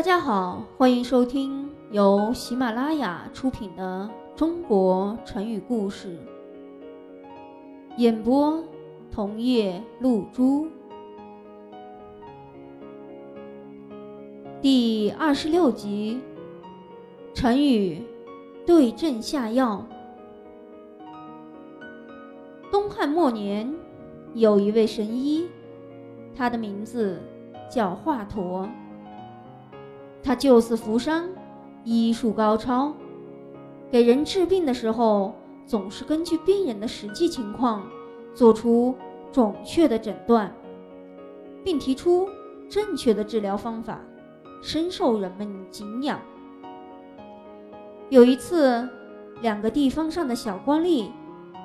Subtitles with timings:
[0.00, 6.16] 大家好，欢迎收听由喜马拉雅出品的《中国成语故事》，
[7.98, 8.64] 演播
[9.12, 10.66] 桐叶露珠，
[14.62, 16.18] 第二十六集，
[17.34, 18.02] 成语
[18.64, 19.86] 对症下药。
[22.72, 23.70] 东汉末年，
[24.32, 25.46] 有一位神医，
[26.34, 27.20] 他的名字
[27.70, 28.66] 叫华佗。
[30.22, 31.28] 他救死扶伤，
[31.84, 32.92] 医术高超，
[33.90, 35.34] 给人治病的时候
[35.66, 37.82] 总是根据病人的实际情况
[38.34, 38.94] 做出
[39.32, 40.54] 准确的诊断，
[41.64, 42.28] 并提出
[42.68, 44.00] 正确的治疗方法，
[44.62, 46.20] 深受人们敬仰。
[48.10, 48.88] 有一次，
[49.40, 51.08] 两个地方上的小官吏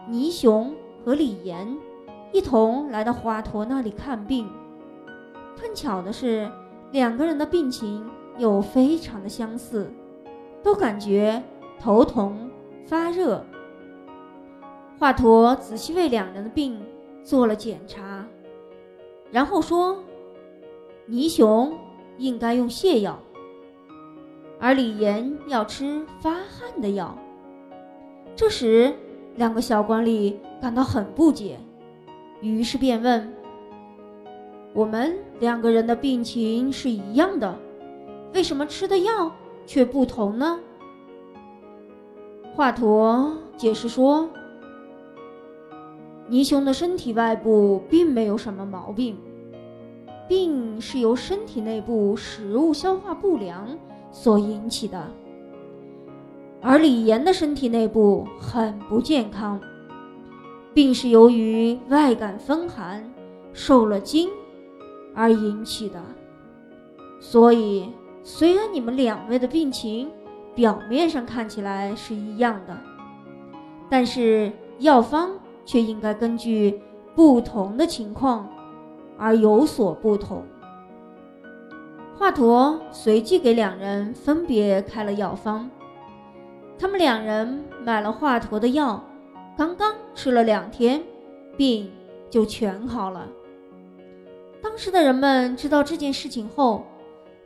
[0.08, 1.78] 倪雄和李严
[2.32, 4.48] 一同来到华佗那里看病，
[5.58, 6.50] 碰巧的是，
[6.92, 8.06] 两个人的病情。
[8.38, 9.92] 又非常的相似，
[10.62, 11.42] 都感觉
[11.80, 12.50] 头疼
[12.86, 13.46] 发热。
[14.98, 16.82] 华佗仔细为两人的病
[17.24, 18.26] 做了检查，
[19.32, 20.04] 然后说
[21.06, 21.74] ：“倪雄
[22.18, 23.20] 应该用泻药，
[24.60, 27.18] 而李岩要吃发汗的药。”
[28.36, 28.94] 这时，
[29.36, 31.58] 两个小官吏感到很不解，
[32.42, 33.34] 于是便问
[34.74, 37.58] ：“我们两个人的病情是一样的。”
[38.36, 39.32] 为什么吃的药
[39.66, 40.60] 却不同呢？
[42.54, 44.30] 华佗解释说
[46.28, 49.18] ：“倪雄的身体外部并没有什么毛病，
[50.28, 53.66] 病是由身体内部食物消化不良
[54.12, 55.00] 所引起的；
[56.62, 59.62] 而李岩的身体内部很不健康，
[60.74, 63.10] 病是由于外感风寒、
[63.54, 64.30] 受了惊
[65.14, 66.04] 而引起的，
[67.22, 67.90] 所以。”
[68.28, 70.12] 虽然你们两位的病情
[70.56, 72.76] 表面上看起来是一样的，
[73.88, 75.30] 但是药方
[75.64, 76.82] 却应该根据
[77.16, 78.50] 不同的情况
[79.16, 80.44] 而有所不同。
[82.18, 85.70] 华佗随即给两人分别开了药方，
[86.80, 89.04] 他们两人买了华佗的药，
[89.56, 91.04] 刚刚吃了两天，
[91.56, 91.92] 病
[92.28, 93.28] 就全好了。
[94.64, 96.84] 当时的人们知道这件事情后，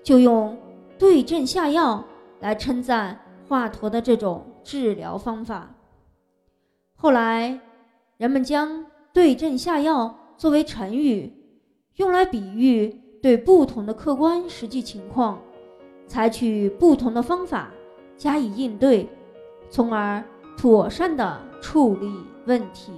[0.02, 0.58] 就用。
[1.00, 2.04] 对症下药
[2.42, 3.18] 来称赞
[3.48, 5.74] 华佗的这种治疗方法。
[6.96, 7.58] 后来，
[8.18, 11.34] 人们将“对症下药”作为成语，
[11.96, 12.90] 用来比喻
[13.22, 15.40] 对不同的客观实际情况，
[16.06, 17.72] 采取不同的方法
[18.18, 19.08] 加以应对，
[19.70, 20.22] 从而
[20.58, 22.12] 妥善的处理
[22.46, 22.92] 问题。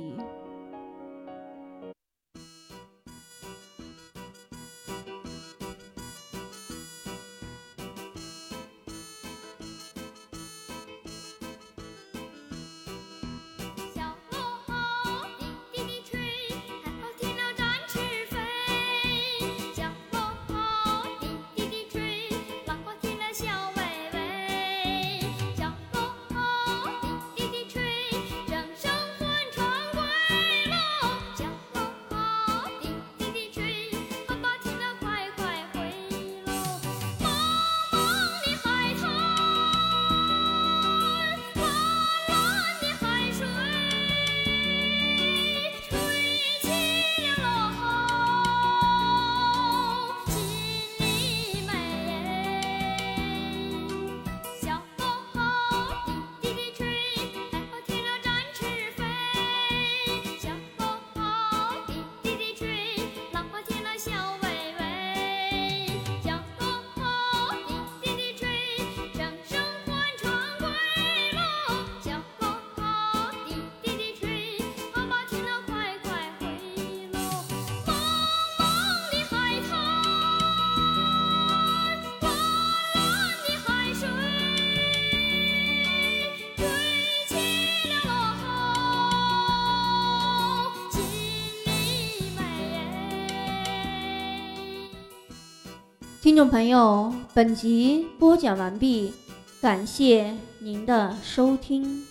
[96.32, 99.12] 听众朋友，本集播讲完毕，
[99.60, 102.06] 感谢您的收听。